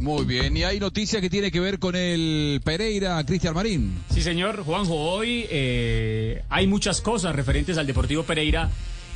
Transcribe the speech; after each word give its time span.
Muy 0.00 0.24
bien, 0.24 0.56
y 0.56 0.64
hay 0.64 0.78
noticia 0.80 1.20
que 1.20 1.30
tiene 1.30 1.50
que 1.50 1.60
ver 1.60 1.78
con 1.78 1.96
el 1.96 2.60
Pereira, 2.64 3.22
Cristian 3.24 3.54
Marín. 3.54 3.98
Sí, 4.12 4.22
señor, 4.22 4.62
Juanjo, 4.62 4.94
hoy 4.94 5.46
eh, 5.50 6.42
hay 6.48 6.66
muchas 6.66 7.00
cosas 7.00 7.34
referentes 7.34 7.78
al 7.78 7.86
Deportivo 7.86 8.22
Pereira 8.22 8.70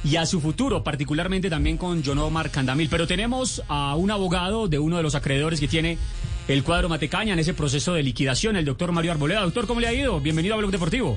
y 0.05 0.17
a 0.17 0.27
su 0.27 0.41
futuro, 0.41 0.83
particularmente 0.83 1.49
también 1.49 1.77
con 1.77 2.03
John 2.05 2.19
Omar 2.19 2.51
Candamil. 2.51 2.89
Pero 2.89 3.07
tenemos 3.07 3.63
a 3.69 3.95
un 3.97 4.11
abogado 4.11 4.69
de 4.69 4.79
uno 4.79 4.97
de 4.97 5.03
los 5.03 5.15
acreedores 5.15 5.61
que 5.61 5.69
tiene 5.69 5.99
el 6.49 6.65
cuadro 6.65 6.89
Matecaña 6.89 7.33
en 7.33 7.39
ese 7.39 7.55
proceso 7.55 7.95
de 7.95 8.03
liquidación, 8.03 8.57
el 8.57 8.65
doctor 8.65 8.93
Mario 8.93 9.13
Arboleda. 9.13 9.43
Doctor, 9.43 9.67
¿cómo 9.67 9.81
le 9.81 9.87
ha 9.87 9.95
ido? 9.95 10.21
Bienvenido 10.21 10.55
a 10.55 10.59
Blog 10.59 10.73
Deportivo. 10.73 11.17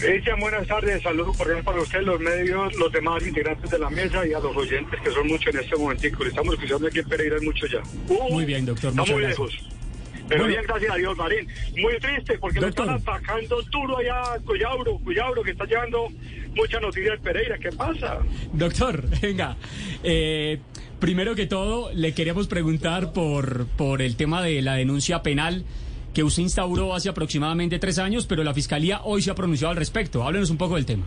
Cristian, 0.00 0.40
buenas 0.40 0.66
tardes. 0.66 1.02
Saludos 1.02 1.36
cordiales 1.36 1.64
para 1.64 1.80
usted, 1.80 2.00
los 2.02 2.18
medios, 2.20 2.74
los 2.76 2.90
demás 2.92 3.26
integrantes 3.26 3.70
de 3.70 3.78
la 3.78 3.90
mesa 3.90 4.26
y 4.26 4.32
a 4.32 4.40
los 4.40 4.56
oyentes, 4.56 4.98
que 5.00 5.10
son 5.10 5.26
muchos 5.26 5.54
en 5.54 5.60
este 5.60 5.76
momentico. 5.76 6.22
Le 6.24 6.30
estamos 6.30 6.54
escuchando 6.54 6.86
aquí 6.86 6.98
en 7.00 7.08
Pereira, 7.08 7.36
es 7.36 7.42
mucho 7.42 7.66
ya. 7.66 7.82
Uh, 8.08 8.32
Muy 8.32 8.44
bien, 8.46 8.64
doctor. 8.64 8.90
Está 8.90 9.04
muy 9.04 9.22
lejos. 9.22 9.52
Pero 10.28 10.44
Bueno. 10.44 10.46
bien, 10.46 10.62
gracias 10.66 10.92
a 10.92 10.96
Dios, 10.96 11.16
Marín. 11.16 11.48
Muy 11.76 11.98
triste 11.98 12.38
porque 12.38 12.60
Doctor. 12.60 12.86
lo 12.86 12.96
están 12.96 13.14
atacando 13.16 13.62
duro 13.62 13.98
allá, 13.98 14.22
Cuyauro, 14.46 14.98
Cuyauro, 15.00 15.42
que 15.42 15.50
está 15.50 15.64
llevando 15.66 16.08
muchas 16.54 16.80
noticias 16.80 17.18
de 17.18 17.18
Pereira. 17.18 17.58
¿Qué 17.58 17.70
pasa? 17.72 18.20
Doctor, 18.52 19.04
venga. 19.20 19.56
eh, 20.04 20.60
primero 21.00 21.34
que 21.34 21.46
todo, 21.46 21.90
le 21.92 22.14
queríamos 22.14 22.46
preguntar 22.46 23.12
por, 23.12 23.66
por 23.76 24.00
el 24.02 24.16
tema 24.16 24.40
de 24.42 24.62
la 24.62 24.74
denuncia 24.76 25.22
penal 25.22 25.64
que 26.14 26.22
usted 26.22 26.42
instauró 26.42 26.94
hace 26.94 27.08
aproximadamente 27.08 27.78
tres 27.78 27.98
años, 27.98 28.26
pero 28.26 28.44
la 28.44 28.54
Fiscalía 28.54 29.00
hoy 29.04 29.22
se 29.22 29.30
ha 29.30 29.34
pronunciado 29.34 29.72
al 29.72 29.76
respecto. 29.76 30.22
Háblenos 30.22 30.50
un 30.50 30.58
poco 30.58 30.76
del 30.76 30.86
tema. 30.86 31.06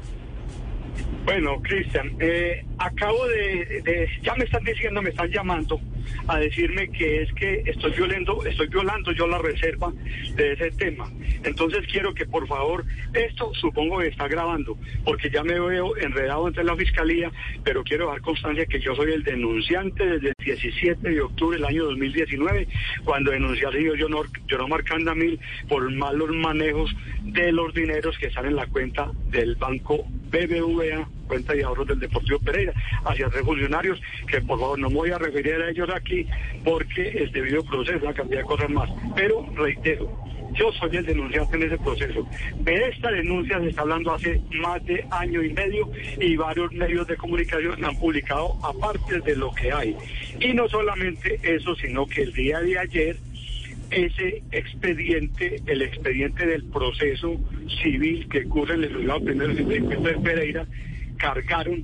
Bueno, 1.26 1.62
Cristian, 1.62 2.12
eh, 2.20 2.66
acabo 2.78 3.26
de, 3.28 4.10
ya 4.22 4.36
me 4.36 4.44
están 4.44 4.64
diciendo, 4.66 5.02
me 5.02 5.10
están 5.10 5.32
llamando 5.32 5.80
a 6.28 6.38
decirme 6.38 6.90
que 6.90 7.22
es 7.22 7.34
que 7.34 7.64
estoy 7.66 7.92
violando, 7.94 8.44
estoy 8.46 8.68
violando 8.68 9.14
yo 9.14 9.26
la 9.28 9.38
reserva 9.38 9.94
de 10.36 10.52
ese 10.52 10.72
tema. 10.72 11.10
Entonces 11.46 11.86
quiero 11.90 12.14
que 12.14 12.26
por 12.26 12.46
favor, 12.46 12.84
esto 13.14 13.54
supongo 13.54 14.00
que 14.00 14.08
está 14.08 14.28
grabando, 14.28 14.78
porque 15.06 15.30
ya 15.30 15.44
me 15.44 15.58
veo 15.58 15.96
enredado 15.96 16.50
entre 16.50 16.66
la 16.66 16.76
fiscalía, 16.76 17.32
pero 17.64 17.86
quiero 17.86 18.08
dar 18.08 18.20
constancia 18.20 18.66
que 18.66 18.82
yo 18.82 18.94
soy 18.94 19.14
el 19.14 19.24
denunciante 19.24 20.06
desde 20.06 20.33
17 20.44 21.10
de 21.10 21.22
octubre 21.22 21.58
del 21.58 21.66
año 21.66 21.86
2019, 21.86 22.68
cuando 23.04 23.32
denuncié 23.32 23.66
al 23.66 23.74
señor 23.74 23.98
Yonomar 24.48 24.84
Candamil 24.84 25.40
por 25.68 25.90
malos 25.92 26.30
manejos 26.36 26.94
de 27.22 27.52
los 27.52 27.74
dineros 27.74 28.18
que 28.18 28.28
están 28.28 28.46
en 28.46 28.56
la 28.56 28.68
cuenta 28.68 29.12
del 29.30 29.56
banco 29.56 30.06
BBVA, 30.30 31.08
cuenta 31.28 31.54
de 31.54 31.64
ahorros 31.64 31.88
del 31.88 32.00
Deportivo 32.00 32.40
Pereira, 32.40 32.74
hacia 33.06 33.30
tres 33.30 33.44
funcionarios, 33.44 34.00
que 34.28 34.42
por 34.42 34.60
favor 34.60 34.80
no 34.80 34.90
me 34.90 34.96
voy 34.96 35.10
a 35.12 35.18
referir 35.18 35.56
a 35.56 35.70
ellos 35.70 35.90
aquí 35.94 36.28
porque 36.64 37.24
es 37.24 37.32
debido 37.32 37.64
proceso, 37.64 38.08
a 38.08 38.14
cantidad 38.14 38.42
de 38.42 38.46
cosas 38.46 38.70
más. 38.70 38.90
Pero 39.16 39.46
reitero, 39.56 40.33
yo 40.54 40.72
soy 40.74 40.98
el 40.98 41.06
denunciante 41.06 41.56
en 41.58 41.64
ese 41.64 41.78
proceso. 41.78 42.28
De 42.60 42.90
esta 42.90 43.12
denuncia 43.12 43.60
se 43.60 43.70
está 43.70 43.82
hablando 43.82 44.14
hace 44.14 44.42
más 44.52 44.84
de 44.86 45.06
año 45.12 45.44
y 45.44 45.54
medio 45.54 45.90
y 46.20 46.36
varios 46.36 46.72
medios 46.74 47.08
de 47.08 47.18
comunicación 47.18 47.84
han 47.84 47.96
publicado 47.98 48.58
aparte 48.64 49.20
de 49.22 49.36
lo 49.36 49.52
que 49.54 49.72
hay. 49.72 49.96
Y 50.40 50.54
no 50.54 50.68
solamente 50.70 51.40
eso, 51.44 51.76
sino 51.76 52.06
que 52.06 52.24
el 52.24 52.34
día 52.34 52.60
de 52.60 52.78
ayer 52.78 53.18
ese 53.92 54.44
expediente, 54.52 55.62
el 55.68 55.82
expediente 55.82 56.46
del 56.46 56.64
proceso 56.66 57.40
civil 57.82 58.28
que 58.28 58.46
ocurre 58.46 58.76
en 58.76 58.84
el 58.86 58.96
juzgado 58.96 59.24
primero 59.24 59.54
de 59.54 60.20
Pereira, 60.24 60.66
cargaron 61.18 61.84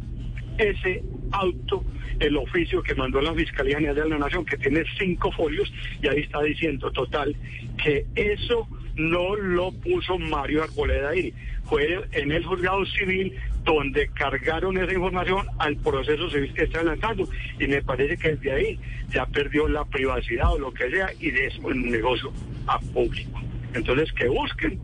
ese 0.60 1.04
auto, 1.32 1.84
el 2.20 2.36
oficio 2.38 2.82
que 2.84 2.96
mandó 2.96 3.22
la 3.22 3.34
Fiscalía 3.34 3.78
General 3.78 3.96
de 3.96 4.10
la 4.10 4.18
Nación, 4.18 4.46
que 4.46 4.58
tiene 4.58 4.84
cinco 4.98 5.32
folios, 5.32 5.72
y 6.02 6.08
ahí 6.08 6.22
está 6.22 6.42
diciendo 6.42 6.92
total 6.92 7.36
que 7.82 8.06
eso 8.16 8.68
no 8.96 9.36
lo 9.36 9.72
puso 9.72 10.20
Mario 10.20 10.64
Arboleda 10.64 11.10
ahí. 11.10 11.34
Fue 11.64 12.02
en 12.12 12.32
el 12.32 12.44
juzgado 12.44 12.86
civil 12.86 13.34
donde 13.64 14.10
cargaron 14.10 14.78
esa 14.78 14.94
información 14.94 15.46
al 15.60 15.78
proceso 15.78 16.30
civil 16.30 16.54
que 16.54 16.64
está 16.64 16.80
adelantando. 16.80 17.30
Y 17.60 17.68
me 17.68 17.82
parece 17.82 18.18
que 18.18 18.36
desde 18.36 18.52
ahí 18.52 18.80
ya 19.12 19.26
perdió 19.28 19.68
la 19.68 19.86
privacidad 19.86 20.52
o 20.52 20.60
lo 20.60 20.74
que 20.74 20.90
sea 20.90 21.10
y 21.20 21.32
de 21.32 21.46
eso 21.48 21.70
el 21.70 21.90
negocio 21.90 22.34
a 22.68 22.80
público. 22.80 23.40
Entonces 23.74 24.12
que 24.14 24.28
busquen 24.28 24.80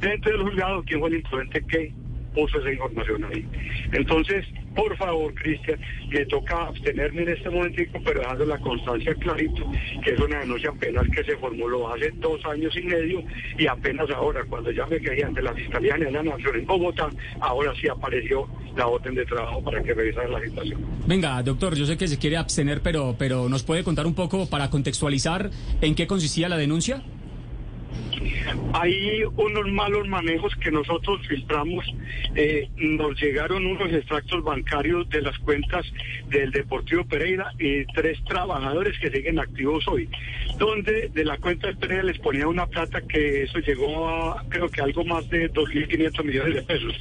dentro 0.00 0.32
del 0.32 0.42
juzgado 0.42 0.84
quién 0.84 1.00
fue 1.00 1.08
el 1.08 1.16
imprudente 1.16 1.64
que 1.66 1.92
puso 2.34 2.60
esa 2.60 2.72
información 2.72 3.24
ahí. 3.24 3.46
Entonces, 3.92 4.44
por 4.78 4.96
favor, 4.96 5.34
Cristian, 5.34 5.80
me 6.08 6.24
toca 6.26 6.68
abstenerme 6.68 7.22
en 7.22 7.30
este 7.30 7.50
momentico, 7.50 7.98
pero 8.04 8.20
dejando 8.20 8.46
la 8.46 8.58
constancia 8.58 9.12
clarito, 9.16 9.68
que 10.04 10.12
es 10.12 10.20
una 10.20 10.38
denuncia 10.38 10.70
penal 10.70 11.10
que 11.10 11.24
se 11.24 11.36
formuló 11.36 11.92
hace 11.92 12.12
dos 12.20 12.40
años 12.44 12.72
y 12.76 12.82
medio 12.82 13.24
y 13.58 13.66
apenas 13.66 14.08
ahora, 14.10 14.44
cuando 14.48 14.70
ya 14.70 14.86
me 14.86 15.00
quedé 15.00 15.24
ante 15.24 15.42
la 15.42 15.52
Fiscalía 15.52 15.98
la 15.98 16.22
Nación 16.22 16.54
en 16.54 16.64
Bogotá, 16.64 17.10
ahora 17.40 17.72
sí 17.80 17.88
apareció 17.88 18.48
la 18.76 18.86
orden 18.86 19.16
de 19.16 19.26
trabajo 19.26 19.64
para 19.64 19.82
que 19.82 19.92
revisaran 19.92 20.30
la 20.30 20.40
situación. 20.42 20.80
Venga, 21.08 21.42
doctor, 21.42 21.74
yo 21.74 21.84
sé 21.84 21.96
que 21.96 22.06
se 22.06 22.16
quiere 22.16 22.36
abstener, 22.36 22.80
pero, 22.80 23.16
pero 23.18 23.48
¿nos 23.48 23.64
puede 23.64 23.82
contar 23.82 24.06
un 24.06 24.14
poco 24.14 24.48
para 24.48 24.70
contextualizar 24.70 25.50
en 25.80 25.96
qué 25.96 26.06
consistía 26.06 26.48
la 26.48 26.56
denuncia? 26.56 27.02
Hay 28.74 29.22
unos 29.36 29.70
malos 29.72 30.08
manejos 30.08 30.54
que 30.56 30.70
nosotros 30.70 31.20
filtramos. 31.26 31.84
eh, 32.34 32.68
nos 32.76 33.20
llegaron 33.20 33.66
unos 33.66 33.92
extractos 33.92 34.42
bancarios 34.44 35.08
de 35.08 35.22
las 35.22 35.36
cuentas 35.38 35.84
del 36.28 36.50
Deportivo 36.50 37.04
Pereira 37.04 37.52
y 37.58 37.84
tres 37.86 38.22
trabajadores 38.24 38.98
que 38.98 39.10
siguen 39.10 39.38
activos 39.38 39.86
hoy, 39.88 40.08
donde 40.58 41.08
de 41.08 41.24
la 41.24 41.38
cuenta 41.38 41.68
de 41.68 41.74
Pereira 41.74 42.04
les 42.04 42.18
ponía 42.18 42.46
una 42.46 42.66
plata 42.66 43.00
que 43.02 43.42
eso 43.42 43.58
llegó 43.58 44.08
a 44.08 44.44
creo 44.48 44.68
que 44.68 44.80
algo 44.82 45.04
más 45.04 45.28
de 45.30 45.50
2.500 45.52 46.24
millones 46.24 46.54
de 46.54 46.62
pesos. 46.62 46.94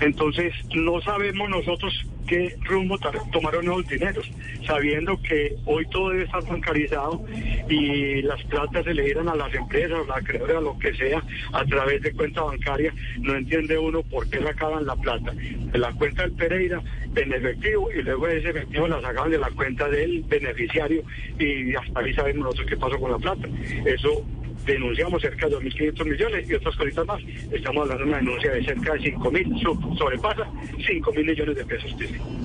Entonces, 0.00 0.52
no 0.74 1.00
sabemos 1.00 1.48
nosotros 1.48 2.04
qué 2.26 2.56
rumbo 2.64 2.98
tomaron 3.32 3.64
esos 3.64 3.86
dineros, 3.88 4.30
sabiendo 4.66 5.20
que 5.20 5.56
hoy 5.66 5.86
todo 5.86 6.10
debe 6.10 6.24
estar 6.24 6.44
bancarizado 6.46 7.24
y 7.68 8.22
las 8.22 8.42
platas 8.44 8.84
se 8.84 8.94
le 8.94 9.04
dieron 9.04 9.28
a 9.28 9.34
las 9.34 9.54
empresas, 9.54 9.98
a 9.98 10.06
la 10.06 10.16
acreedora, 10.16 10.60
lo 10.60 10.78
que 10.78 10.94
sea, 10.94 11.22
a 11.52 11.64
través 11.64 12.02
de 12.02 12.12
cuenta 12.12 12.42
bancaria. 12.42 12.92
No 13.18 13.34
entiende 13.34 13.78
uno 13.78 14.02
por 14.02 14.28
qué 14.28 14.40
sacaban 14.40 14.86
la 14.86 14.96
plata 14.96 15.32
de 15.32 15.78
la 15.78 15.92
cuenta 15.92 16.22
del 16.22 16.32
Pereira 16.32 16.82
en 17.14 17.32
efectivo 17.32 17.90
y 17.92 18.02
luego 18.02 18.26
ese 18.28 18.50
efectivo 18.50 18.88
la 18.88 19.00
sacaban 19.00 19.30
de 19.30 19.38
la 19.38 19.50
cuenta 19.50 19.88
del 19.88 20.22
beneficiario 20.22 21.02
y 21.38 21.74
hasta 21.74 22.00
ahí 22.00 22.12
sabemos 22.14 22.44
nosotros 22.44 22.66
qué 22.68 22.76
pasó 22.76 22.98
con 22.98 23.12
la 23.12 23.18
plata. 23.18 23.48
Eso 23.84 24.24
denunciamos 24.66 25.20
cerca 25.20 25.48
de 25.48 25.56
2.500 25.56 26.04
millones 26.10 26.50
y 26.50 26.54
otras 26.54 26.74
cositas 26.76 27.06
más. 27.06 27.20
Estamos 27.52 27.82
hablando 27.82 28.04
de 28.04 28.08
una 28.10 28.16
denuncia 28.18 28.52
de 28.52 28.64
cerca 28.64 28.94
de 28.94 29.00
5.000, 29.14 29.62
sub- 29.62 29.98
sobrepasa 29.98 30.44
5.000 30.78 31.24
millones 31.26 31.56
de 31.56 31.64
pesos. 31.66 31.94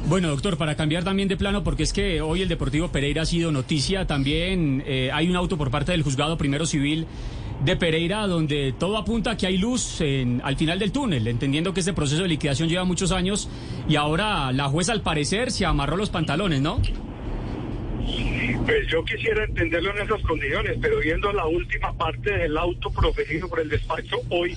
Bueno, 0.08 0.28
doctor, 0.30 0.58
para 0.58 0.76
cambiar 0.76 1.04
también 1.04 1.28
de 1.30 1.38
plano, 1.38 1.64
porque 1.64 1.84
es 1.84 1.94
que 1.94 2.22
hoy 2.22 2.42
el 2.42 2.50
Deportivo 2.50 2.90
Pereira 2.92 3.22
ha 3.22 3.26
sido 3.26 3.52
noticia, 3.52 4.06
también 4.08 4.84
eh, 4.86 5.10
hay 5.14 5.30
un 5.30 5.36
auto 5.36 5.58
por 5.58 5.72
parte 5.72 5.92
del 5.92 6.04
juzgado 6.04 6.38
primero 6.38 6.66
civil 6.66 7.06
de 7.64 7.76
Pereira 7.76 8.26
donde 8.26 8.74
todo 8.80 8.98
apunta 8.98 9.36
que 9.36 9.46
hay 9.46 9.58
luz 9.58 10.00
en- 10.00 10.42
al 10.46 10.56
final 10.56 10.80
del 10.80 10.92
túnel, 10.94 11.28
entendiendo 11.28 11.74
que 11.74 11.82
este 11.82 11.92
proceso 11.94 12.22
de 12.24 12.30
liquidación 12.30 12.70
lleva 12.70 12.86
muchos 12.86 13.12
años 13.12 13.50
y 13.90 13.98
ahora 13.98 14.52
la 14.54 14.70
jueza 14.70 14.94
al 14.94 15.02
parecer 15.02 15.52
se 15.52 15.66
amarró 15.66 15.98
los 15.98 16.10
pantalones, 16.10 16.62
¿no? 16.62 16.82
Pues 18.70 18.86
yo 18.86 19.04
quisiera 19.04 19.46
entenderlo 19.46 19.90
en 19.98 20.04
esas 20.04 20.22
condiciones, 20.22 20.78
pero 20.80 21.00
viendo 21.00 21.34
la 21.34 21.48
última 21.48 21.92
parte 21.98 22.38
del 22.38 22.56
auto 22.56 22.92
proferido 22.92 23.50
por 23.50 23.62
el 23.62 23.68
despacho 23.68 24.18
hoy, 24.30 24.56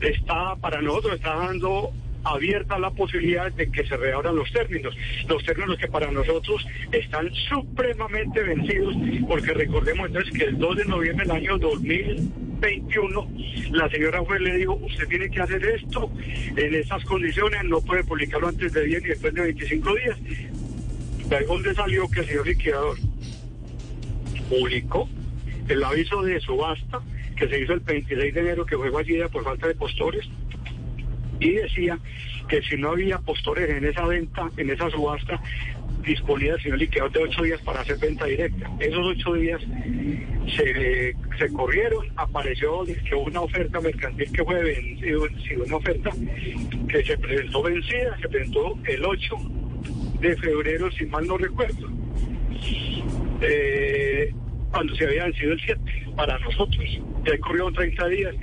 está 0.00 0.56
para 0.56 0.82
nosotros 0.82 1.14
está 1.14 1.36
dando 1.36 1.92
abierta 2.24 2.76
la 2.80 2.90
posibilidad 2.90 3.52
de 3.52 3.70
que 3.70 3.86
se 3.86 3.96
reabran 3.96 4.34
los 4.34 4.52
términos, 4.52 4.96
los 5.28 5.44
términos 5.44 5.78
que 5.78 5.86
para 5.86 6.10
nosotros 6.10 6.66
están 6.90 7.32
supremamente 7.48 8.42
vencidos, 8.42 8.96
porque 9.28 9.54
recordemos 9.54 10.08
entonces 10.08 10.36
que 10.36 10.44
el 10.46 10.58
2 10.58 10.76
de 10.78 10.84
noviembre 10.86 11.24
del 11.24 11.36
año 11.36 11.56
2021 11.58 13.30
la 13.70 13.88
señora 13.90 14.24
juez 14.24 14.40
le 14.40 14.56
dijo, 14.56 14.74
usted 14.74 15.06
tiene 15.06 15.30
que 15.30 15.40
hacer 15.40 15.64
esto 15.64 16.10
en 16.56 16.74
estas 16.74 17.04
condiciones, 17.04 17.62
no 17.62 17.80
puede 17.80 18.02
publicarlo 18.02 18.48
antes 18.48 18.72
de 18.72 18.86
10 18.86 19.04
y 19.04 19.06
después 19.06 19.32
de 19.32 19.40
25 19.40 19.94
días. 19.94 20.18
¿De 21.28 21.44
dónde 21.46 21.72
salió 21.74 22.10
que 22.10 22.20
el 22.20 22.26
señor 22.26 22.46
liquidador 22.48 23.11
publicó 24.52 25.08
el 25.68 25.82
aviso 25.82 26.22
de 26.22 26.38
subasta 26.40 27.00
que 27.36 27.48
se 27.48 27.60
hizo 27.60 27.72
el 27.72 27.80
26 27.80 28.34
de 28.34 28.40
enero, 28.40 28.66
que 28.66 28.76
fue 28.76 28.90
fallida 28.92 29.28
por 29.28 29.44
falta 29.44 29.66
de 29.66 29.74
postores, 29.74 30.28
y 31.40 31.52
decía 31.52 31.98
que 32.48 32.60
si 32.62 32.76
no 32.76 32.90
había 32.90 33.18
postores 33.18 33.70
en 33.70 33.84
esa 33.84 34.06
venta, 34.06 34.50
en 34.58 34.70
esa 34.70 34.90
subasta, 34.90 35.40
disponía 36.04 36.54
el 36.54 36.62
señor 36.62 36.78
liquidador 36.78 37.12
de 37.12 37.20
ocho 37.20 37.42
días 37.42 37.60
para 37.62 37.80
hacer 37.80 37.96
venta 37.98 38.26
directa. 38.26 38.70
Esos 38.78 39.06
ocho 39.06 39.32
días 39.34 39.62
se, 40.54 41.16
se 41.38 41.52
corrieron, 41.52 42.06
apareció 42.16 42.84
que 42.84 43.14
una 43.14 43.40
oferta 43.40 43.80
mercantil 43.80 44.30
que 44.32 44.44
fue 44.44 44.62
vencida, 44.62 45.64
una 45.64 45.76
oferta 45.76 46.10
que 46.88 47.04
se 47.04 47.16
presentó 47.16 47.62
vencida, 47.62 48.18
se 48.20 48.28
presentó 48.28 48.78
el 48.84 49.04
8 49.04 49.36
de 50.20 50.36
febrero, 50.36 50.90
si 50.92 51.06
mal 51.06 51.26
no 51.26 51.38
recuerdo. 51.38 51.88
Eh, 53.44 53.91
cuando 54.72 54.94
se 54.96 55.04
habían 55.04 55.32
sido 55.34 55.52
el 55.52 55.60
7 55.60 55.80
para 56.16 56.38
nosotros. 56.38 56.84
Ya 57.24 57.38
corrió 57.38 57.70
30 57.70 58.08
días. 58.08 58.34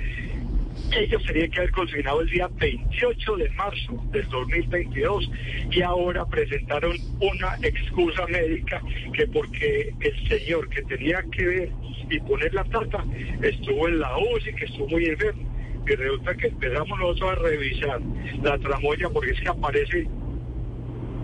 Ellos 0.96 1.22
tenían 1.24 1.50
que 1.50 1.58
haber 1.58 1.70
consignado 1.72 2.20
el 2.22 2.30
día 2.30 2.48
28 2.58 3.36
de 3.36 3.50
marzo 3.50 4.04
del 4.12 4.28
2022 4.28 5.30
y 5.70 5.82
ahora 5.82 6.24
presentaron 6.26 6.96
una 7.20 7.54
excusa 7.62 8.26
médica 8.26 8.82
que 9.12 9.26
porque 9.26 9.92
el 10.00 10.28
señor 10.28 10.68
que 10.68 10.82
tenía 10.82 11.22
que 11.30 11.46
ver 11.46 11.70
y 12.08 12.18
poner 12.20 12.52
la 12.54 12.64
plata 12.64 13.04
estuvo 13.42 13.88
en 13.88 14.00
la 14.00 14.16
UCI, 14.18 14.54
que 14.54 14.64
estuvo 14.64 14.88
muy 14.88 15.04
enfermo. 15.06 15.48
Y 15.86 15.94
resulta 15.94 16.34
que 16.34 16.48
empezamos 16.48 16.98
nosotros 16.98 17.30
a 17.30 17.34
revisar 17.42 18.00
la 18.42 18.58
tramoya 18.58 19.08
porque 19.10 19.30
es 19.30 19.40
que 19.40 19.48
aparece 19.48 20.06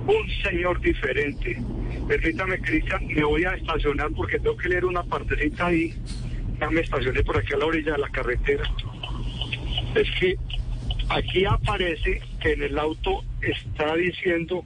un 0.07 0.29
señor 0.45 0.81
diferente. 0.81 1.57
Permítame, 2.09 2.61
Cristian, 2.61 3.07
me 3.07 3.25
voy 3.25 3.45
a 3.45 3.55
estacionar 3.55 4.11
porque 4.13 4.39
tengo 4.39 4.57
que 4.57 4.69
leer 4.69 4.85
una 4.85 5.03
partecita 5.03 5.67
ahí. 5.67 5.95
Ya 6.61 6.71
me 6.71 6.81
estacioné 6.81 7.23
por 7.23 7.37
aquí 7.37 7.53
a 7.53 7.59
la 7.59 7.67
orilla 7.67 7.93
de 7.93 7.99
la 7.99 8.09
carretera. 8.09 8.65
Es 9.95 10.11
que 10.19 10.37
aquí 11.09 11.45
aparece 11.45 12.21
que 12.41 12.53
en 12.53 12.63
el 12.63 12.79
auto 12.79 13.25
está 13.41 13.95
diciendo 13.97 14.63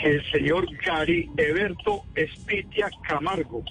que 0.00 0.10
el 0.10 0.30
señor 0.30 0.66
Gary 0.84 1.30
Eberto 1.36 2.02
Espitia 2.14 2.90
Camargo 3.06 3.64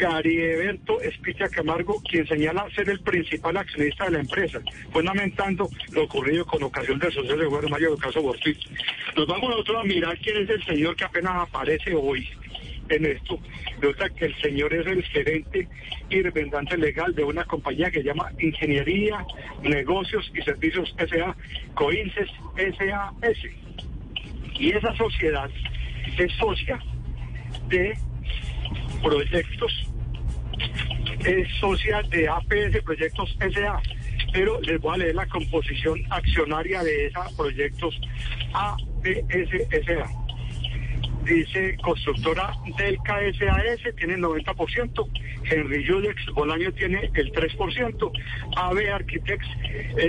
Gary 0.00 0.42
Eberto 0.42 1.00
Espitia 1.00 1.48
Camargo, 1.48 2.00
quien 2.02 2.26
señala 2.26 2.68
ser 2.74 2.90
el 2.90 3.00
principal 3.00 3.56
accionista 3.56 4.06
de 4.06 4.12
la 4.12 4.20
empresa, 4.20 4.60
fundamentando 4.92 5.68
lo 5.92 6.04
ocurrido 6.04 6.44
con 6.44 6.62
ocasión 6.62 6.98
del 6.98 7.12
suceso 7.12 7.36
de 7.36 7.48
Guerra 7.48 7.68
Mayo 7.68 7.90
del 7.90 8.00
caso 8.00 8.20
Bortwitz. 8.22 8.66
Nos 9.16 9.26
vamos 9.26 9.50
nosotros 9.50 9.78
a 9.82 9.84
mirar 9.84 10.18
quién 10.18 10.42
es 10.42 10.50
el 10.50 10.64
señor 10.64 10.96
que 10.96 11.04
apenas 11.04 11.34
aparece 11.36 11.94
hoy 11.94 12.28
en 12.88 13.06
esto. 13.06 13.38
Resulta 13.80 14.10
que 14.10 14.26
el 14.26 14.36
señor 14.40 14.74
es 14.74 14.86
el 14.86 15.02
gerente 15.04 15.68
y 16.08 16.22
representante 16.22 16.76
legal 16.76 17.14
de 17.14 17.24
una 17.24 17.44
compañía 17.44 17.90
que 17.90 18.00
se 18.00 18.06
llama 18.06 18.30
Ingeniería, 18.38 19.24
Negocios 19.62 20.30
y 20.34 20.42
Servicios 20.42 20.94
S.A., 20.98 21.36
COINCES 21.74 22.28
S.A.S. 22.56 23.56
Y 24.58 24.72
esa 24.72 24.94
sociedad 24.96 25.50
es 26.18 26.32
socia 26.34 26.78
de 27.68 27.96
proyectos 29.02 29.72
es 31.24 31.48
social 31.60 32.08
de 32.10 32.28
APS 32.28 32.82
Proyectos 32.84 33.36
SA, 33.40 33.80
pero 34.32 34.60
les 34.60 34.80
voy 34.80 34.94
a 34.94 34.98
leer 34.98 35.14
la 35.14 35.26
composición 35.26 36.00
accionaria 36.10 36.82
de 36.82 37.06
esa 37.06 37.26
Proyectos 37.36 37.98
APS 38.52 40.25
Dice 41.26 41.76
constructora 41.82 42.52
del 42.78 42.98
KSAS 42.98 43.96
tiene 43.96 44.14
el 44.14 44.22
90%, 44.22 45.08
Henry 45.50 45.84
Judex 45.84 46.26
Bolaño 46.26 46.72
tiene 46.72 47.10
el 47.14 47.32
3%, 47.32 48.12
AB 48.56 48.94
Architects 48.94 49.48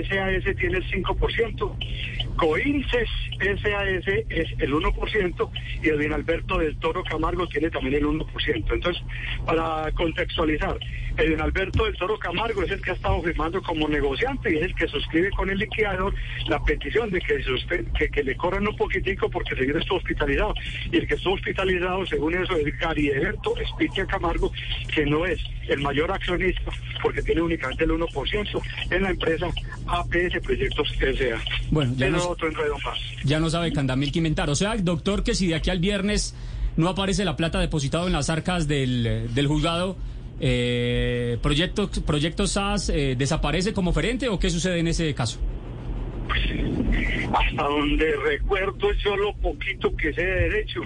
SAS 0.08 0.56
tiene 0.56 0.78
el 0.78 0.88
5%, 0.88 2.36
Coinces 2.36 3.08
SAS 3.40 4.06
es 4.28 4.48
el 4.60 4.72
1% 4.72 5.50
y 5.82 5.88
Edwin 5.88 6.12
Alberto 6.12 6.58
del 6.58 6.78
Toro 6.78 7.02
Camargo 7.02 7.48
tiene 7.48 7.68
también 7.70 7.96
el 7.96 8.04
1%. 8.04 8.24
Entonces, 8.54 9.02
para 9.44 9.90
contextualizar, 9.92 10.78
Edwin 11.16 11.40
Alberto 11.40 11.84
del 11.84 11.96
Toro 11.96 12.16
Camargo 12.16 12.62
es 12.62 12.70
el 12.70 12.80
que 12.80 12.92
ha 12.92 12.94
estado 12.94 13.20
firmando 13.22 13.60
como 13.60 13.88
negociante 13.88 14.52
y 14.52 14.58
es 14.58 14.62
el 14.62 14.74
que 14.76 14.86
suscribe 14.86 15.30
con 15.30 15.50
el 15.50 15.58
liquidador 15.58 16.14
la 16.46 16.62
petición 16.62 17.10
de 17.10 17.20
que, 17.20 18.08
que, 18.08 18.22
le 18.22 18.36
corran 18.36 18.68
un 18.68 18.76
poquitico 18.76 19.28
porque 19.28 19.56
señor 19.56 19.78
está 19.78 19.94
hospitalizado. 19.94 20.54
Y 20.92 20.96
el 20.96 21.07
que 21.08 21.14
está 21.14 21.30
hospitalizado, 21.30 22.06
según 22.06 22.34
eso, 22.34 22.54
es 22.56 22.78
Gary 22.78 23.08
Eberto 23.08 23.56
Espitia 23.56 24.06
Camargo, 24.06 24.52
que 24.94 25.06
no 25.06 25.26
es 25.26 25.40
el 25.68 25.80
mayor 25.80 26.10
accionista 26.12 26.70
porque 27.02 27.22
tiene 27.22 27.42
únicamente 27.42 27.84
el 27.84 27.90
1% 27.90 28.62
en 28.90 29.02
la 29.02 29.10
empresa 29.10 29.46
APS 29.86 30.40
Proyectos 30.42 30.94
S.A. 31.00 31.40
Bueno, 31.70 31.94
ya 31.96 32.10
no, 32.10 32.28
otro 32.28 32.50
más. 32.84 32.98
Ya 33.24 33.40
no 33.40 33.50
sabe 33.50 33.72
Candamil 33.72 34.12
que 34.12 34.18
inventar. 34.18 34.50
O 34.50 34.54
sea, 34.54 34.76
doctor, 34.76 35.24
que 35.24 35.34
si 35.34 35.48
de 35.48 35.54
aquí 35.54 35.70
al 35.70 35.80
viernes 35.80 36.34
no 36.76 36.88
aparece 36.88 37.24
la 37.24 37.36
plata 37.36 37.58
depositado 37.58 38.06
en 38.06 38.12
las 38.12 38.30
arcas 38.30 38.68
del, 38.68 39.34
del 39.34 39.46
juzgado, 39.46 39.96
eh, 40.40 41.36
¿Proyecto, 41.42 41.90
proyecto 42.06 42.46
SAS 42.46 42.90
eh, 42.90 43.16
desaparece 43.18 43.72
como 43.72 43.90
oferente 43.90 44.28
o 44.28 44.38
qué 44.38 44.50
sucede 44.50 44.78
en 44.78 44.86
ese 44.86 45.12
caso? 45.14 45.38
Hasta 47.34 47.62
donde 47.62 48.16
recuerdo 48.16 48.92
yo 49.04 49.16
lo 49.16 49.34
poquito 49.36 49.94
que 49.96 50.12
sé 50.12 50.24
de 50.24 50.40
derecho, 50.48 50.80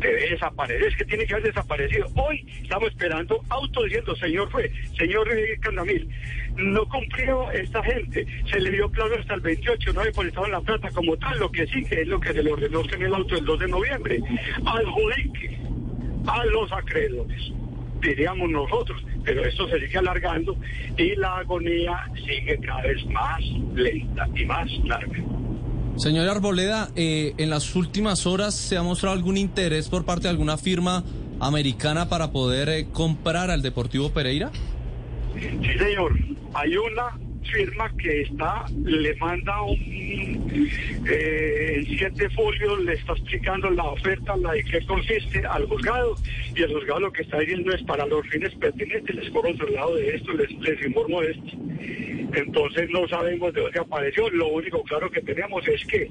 debe 0.00 0.30
desaparecer, 0.30 0.88
es 0.88 0.96
que 0.96 1.04
tiene 1.04 1.26
que 1.26 1.34
haber 1.34 1.46
desaparecido. 1.46 2.06
Hoy 2.14 2.44
estamos 2.62 2.90
esperando 2.90 3.40
auto 3.48 3.84
diciendo, 3.84 4.14
señor 4.16 4.50
fue, 4.50 4.70
señor 4.98 5.28
Candamil, 5.60 6.08
no 6.56 6.86
cumplió 6.88 7.50
esta 7.52 7.82
gente, 7.82 8.26
se 8.50 8.60
le 8.60 8.70
dio 8.70 8.90
plazo 8.90 9.14
hasta 9.18 9.34
el 9.34 9.40
28, 9.40 9.92
no 9.92 10.02
depositaron 10.02 10.50
la 10.50 10.60
plata 10.60 10.90
como 10.90 11.16
tal, 11.16 11.38
lo 11.38 11.50
que 11.50 11.66
sí 11.66 11.84
que 11.84 12.02
es 12.02 12.08
lo 12.08 12.20
que 12.20 12.32
se 12.32 12.42
le 12.42 12.52
ordenó 12.52 12.82
en 12.82 13.02
el 13.02 13.14
auto 13.14 13.36
el 13.36 13.44
2 13.44 13.58
de 13.60 13.68
noviembre, 13.68 14.20
al 14.66 14.86
judique, 14.86 15.58
a 16.26 16.44
los 16.46 16.72
acreedores 16.72 17.52
diríamos 18.04 18.50
nosotros, 18.50 19.02
pero 19.24 19.44
esto 19.44 19.68
se 19.68 19.80
sigue 19.80 19.98
alargando 19.98 20.56
y 20.96 21.16
la 21.16 21.38
agonía 21.38 22.04
sigue 22.14 22.58
cada 22.60 22.82
vez 22.82 23.04
más 23.06 23.40
lenta 23.74 24.28
y 24.34 24.44
más 24.44 24.70
larga. 24.84 25.24
Señor 25.96 26.28
Arboleda, 26.28 26.90
eh, 26.96 27.34
en 27.38 27.50
las 27.50 27.76
últimas 27.76 28.26
horas 28.26 28.54
se 28.54 28.76
ha 28.76 28.82
mostrado 28.82 29.14
algún 29.14 29.36
interés 29.36 29.88
por 29.88 30.04
parte 30.04 30.24
de 30.24 30.30
alguna 30.30 30.58
firma 30.58 31.04
americana 31.40 32.08
para 32.08 32.32
poder 32.32 32.68
eh, 32.68 32.88
comprar 32.92 33.50
al 33.50 33.62
Deportivo 33.62 34.10
Pereira. 34.10 34.50
Sí, 35.34 35.78
señor. 35.78 36.18
Hay 36.52 36.76
una 36.76 37.18
firma 37.44 37.90
que 37.96 38.22
está, 38.22 38.64
le 38.84 39.14
manda 39.16 39.62
un, 39.62 39.78
eh, 41.08 41.84
siete 41.86 42.28
folios, 42.30 42.84
le 42.84 42.94
está 42.94 43.12
explicando 43.12 43.70
la 43.70 43.84
oferta, 43.84 44.36
la 44.36 44.52
de 44.52 44.64
qué 44.64 44.84
consiste 44.86 45.44
al 45.46 45.66
juzgado, 45.66 46.14
y 46.54 46.62
el 46.62 46.72
juzgado 46.72 47.00
lo 47.00 47.12
que 47.12 47.22
está 47.22 47.40
diciendo 47.40 47.72
es 47.72 47.82
para 47.82 48.06
los 48.06 48.26
fines 48.28 48.54
pertinentes, 48.54 49.14
les 49.14 49.30
por 49.30 49.46
otro 49.46 49.68
lado 49.68 49.96
de 49.96 50.16
esto, 50.16 50.32
les, 50.32 50.50
les 50.50 50.86
informo 50.86 51.20
de 51.20 51.30
esto. 51.32 51.50
Entonces 52.34 52.90
no 52.90 53.06
sabemos 53.06 53.52
de 53.54 53.60
dónde 53.60 53.78
apareció, 53.78 54.28
lo 54.30 54.48
único 54.48 54.82
claro 54.82 55.08
que 55.10 55.20
tenemos 55.20 55.66
es 55.68 55.84
que 55.86 56.10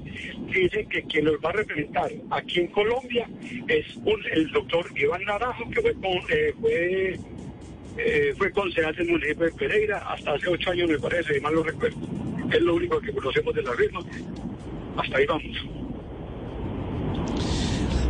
dicen 0.52 0.88
que 0.88 1.02
quien 1.02 1.26
nos 1.26 1.34
va 1.34 1.50
a 1.50 1.52
representar 1.52 2.10
aquí 2.30 2.60
en 2.60 2.68
Colombia 2.68 3.28
es 3.68 3.96
un, 3.96 4.20
el 4.32 4.50
doctor 4.50 4.86
Iván 4.96 5.24
Naranjo, 5.24 5.68
que 5.70 5.82
fue, 5.82 5.92
eh, 6.30 6.54
fue 6.60 7.18
eh, 7.96 8.34
fue 8.36 8.50
concejal 8.50 8.94
del 8.96 9.08
municipio 9.08 9.46
de 9.46 9.52
Pereira 9.52 9.98
hasta 9.98 10.32
hace 10.32 10.48
ocho 10.48 10.70
años, 10.70 10.88
me 10.88 10.98
parece, 10.98 11.40
mal 11.40 11.54
lo 11.54 11.62
recuerdo. 11.62 11.98
Es 12.52 12.60
lo 12.60 12.74
único 12.74 13.00
que 13.00 13.12
conocemos 13.12 13.54
de 13.54 13.62
la 13.62 13.72
ritmo. 13.72 14.00
Hasta 14.96 15.16
ahí 15.16 15.26
vamos. 15.26 15.56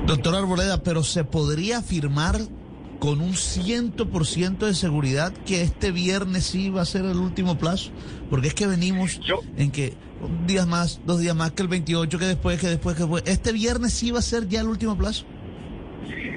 Doctor 0.07 0.35
Arboleda, 0.35 0.83
pero 0.83 1.03
¿se 1.03 1.25
podría 1.25 1.79
afirmar 1.79 2.39
con 2.99 3.21
un 3.21 3.35
ciento 3.35 4.09
por 4.09 4.27
ciento 4.27 4.67
de 4.67 4.75
seguridad 4.75 5.33
que 5.45 5.63
este 5.63 5.93
viernes 5.93 6.45
sí 6.45 6.71
va 6.71 6.83
a 6.83 6.87
ser 6.87 7.05
el 7.05 7.17
último 7.17 7.59
plazo? 7.59 7.91
Porque 8.31 8.49
es 8.49 8.55
que 8.55 8.67
venimos 8.67 9.21
en 9.57 9.71
que 9.71 9.95
un 10.23 10.47
día 10.47 10.67
más, 10.67 11.01
dos 11.05 11.21
días 11.21 11.37
más 11.37 11.53
que 11.53 11.63
el 11.63 11.69
28, 11.69 12.19
que 12.19 12.27
después, 12.27 12.61
que 12.61 12.69
después, 12.69 12.97
que 12.97 13.03
después. 13.03 13.23
¿Este 13.27 13.53
viernes 13.53 13.93
sí 13.93 14.11
va 14.11 14.19
a 14.19 14.23
ser 14.23 14.49
ya 14.49 14.61
el 14.61 14.69
último 14.69 14.97
plazo? 14.97 15.25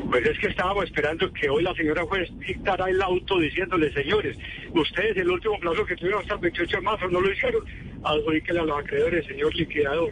Pues 0.09 0.25
es 0.25 0.39
que 0.39 0.47
estábamos 0.47 0.85
esperando 0.85 1.31
que 1.33 1.49
hoy 1.49 1.63
la 1.63 1.73
señora 1.73 2.03
juez 2.03 2.29
dictara 2.39 2.89
el 2.89 3.01
auto 3.01 3.39
diciéndole, 3.39 3.91
señores, 3.93 4.37
ustedes 4.73 5.17
el 5.17 5.29
último 5.29 5.59
plazo 5.59 5.85
que 5.85 5.95
tuvieron 5.95 6.21
hasta 6.21 6.35
el 6.35 6.39
28 6.39 6.77
de 6.77 6.81
marzo 6.81 7.07
no 7.09 7.19
lo 7.19 7.31
hicieron, 7.31 7.63
adjudíquenle 8.03 8.61
a 8.61 8.65
los 8.65 8.79
acreedores, 8.79 9.25
señor 9.25 9.53
liquidador. 9.55 10.11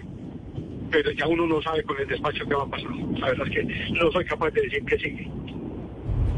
Pero 0.91 1.11
ya 1.11 1.27
uno 1.27 1.47
no 1.47 1.61
sabe 1.61 1.83
con 1.83 1.97
el 1.99 2.07
despacho 2.07 2.45
qué 2.45 2.55
va 2.55 2.63
a 2.63 2.69
pasar. 2.69 2.91
La 3.19 3.27
verdad 3.27 3.47
es 3.47 3.53
que 3.53 3.63
no 3.93 4.11
soy 4.11 4.25
capaz 4.25 4.51
de 4.51 4.61
decir 4.61 4.83
que 4.85 4.97
sigue. 4.97 5.31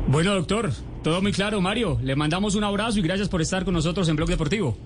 Bueno, 0.07 0.35
doctor, 0.35 0.69
todo 1.03 1.21
muy 1.21 1.31
claro, 1.31 1.59
Mario. 1.59 1.97
Le 2.01 2.15
mandamos 2.15 2.55
un 2.55 2.63
abrazo 2.63 2.99
y 2.99 3.01
gracias 3.01 3.27
por 3.27 3.41
estar 3.41 3.65
con 3.65 3.73
nosotros 3.73 4.07
en 4.07 4.15
Blog 4.15 4.29
Deportivo. 4.29 4.77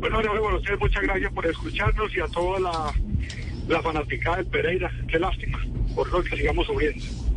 Bueno, 0.00 0.18
bueno, 0.20 0.48
a 0.48 0.56
ustedes 0.56 0.80
muchas 0.80 1.02
gracias 1.02 1.32
por 1.32 1.46
escucharnos 1.46 2.16
y 2.16 2.20
a 2.20 2.26
toda 2.28 2.60
la, 2.60 2.92
la 3.68 3.82
fanaticada 3.82 4.38
de 4.38 4.44
Pereira. 4.44 4.90
Qué 5.06 5.18
lástima, 5.18 5.58
por 5.94 6.10
lo 6.10 6.22
que 6.22 6.36
sigamos 6.36 6.66
subiendo. 6.66 7.27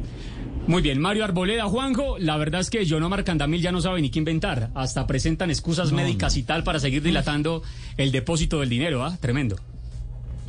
Muy 0.68 0.82
bien, 0.82 1.02
Mario 1.02 1.26
Arboleda, 1.26 1.66
Juanjo, 1.66 2.18
la 2.20 2.38
verdad 2.38 2.62
es 2.62 2.70
que 2.70 2.86
John 2.88 3.04
Omar 3.04 3.24
Candamil 3.24 3.62
ya 3.62 3.72
no 3.72 3.82
sabe 3.82 4.02
ni 4.02 4.10
qué 4.10 4.20
inventar, 4.20 4.70
hasta 4.76 5.08
presentan 5.08 5.50
excusas 5.50 5.92
médicas 5.92 6.38
y 6.38 6.44
tal 6.44 6.64
para 6.64 6.80
seguir 6.80 7.02
dilatando 7.02 7.64
el 7.98 8.12
depósito 8.12 8.60
del 8.60 8.70
dinero, 8.70 9.04
¿ah? 9.04 9.18
Tremendo. 9.20 9.58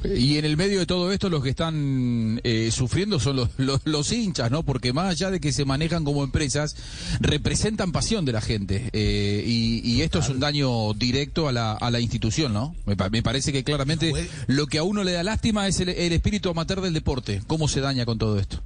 Y 0.05 0.37
en 0.37 0.45
el 0.45 0.57
medio 0.57 0.81
de 0.81 0.87
todo 0.87 1.13
esto 1.13 1.29
los 1.29 1.43
que 1.43 1.51
están 1.51 2.41
eh, 2.43 2.71
sufriendo 2.73 3.21
son 3.21 3.37
los, 3.37 3.49
los, 3.85 4.13
hinchas, 4.13 4.51
¿no? 4.51 4.65
Porque 4.65 4.93
más 4.93 5.11
allá 5.11 5.31
de 5.31 5.41
que 5.41 5.53
se 5.53 5.65
manejan 5.65 6.05
como 6.05 6.25
empresas, 6.25 6.77
representan 7.21 7.93
pasión 7.93 8.25
de 8.25 8.33
la 8.33 8.41
gente. 8.41 8.91
Eh, 8.93 9.45
y, 9.47 10.03
esto 10.03 10.19
es 10.19 10.29
un 10.29 10.41
daño 10.41 10.93
directo 10.95 11.49
a 11.49 11.53
la, 11.53 11.73
a 11.73 11.91
la 11.91 12.01
institución, 12.01 12.53
¿no? 12.53 12.75
Me, 12.85 12.97
parece 12.97 13.53
que 13.53 13.63
claramente 13.63 14.13
lo 14.49 14.67
que 14.67 14.79
a 14.79 14.83
uno 14.83 15.05
le 15.05 15.13
da 15.13 15.23
lástima 15.23 15.69
es 15.69 15.79
el, 15.79 15.91
el 15.91 16.13
espíritu 16.13 16.51
amateur 16.51 16.81
del 16.81 16.93
deporte. 16.93 17.41
¿Cómo 17.47 17.69
se 17.69 17.81
daña 17.81 18.05
con 18.05 18.19
todo 18.19 18.41
esto? 18.41 18.63